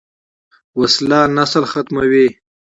[0.79, 2.27] وسله نسل ختموي